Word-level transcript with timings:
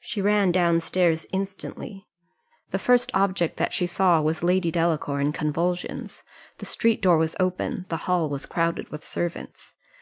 She 0.00 0.20
ran 0.20 0.52
down 0.52 0.82
stairs 0.82 1.24
instantly. 1.32 2.06
The 2.72 2.78
first 2.78 3.10
object 3.14 3.56
that 3.56 3.72
she 3.72 3.86
saw 3.86 4.20
was 4.20 4.42
Lady 4.42 4.70
Delacour 4.70 5.18
in 5.18 5.32
convulsions 5.32 6.22
the 6.58 6.66
street 6.66 7.00
door 7.00 7.16
was 7.16 7.34
open 7.40 7.86
the 7.88 7.96
hall 8.04 8.28
was 8.28 8.44
crowded 8.44 8.90
with 8.90 9.02
servants. 9.02 9.72